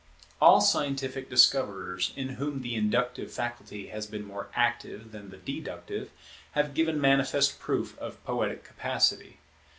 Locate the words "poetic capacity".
8.25-9.37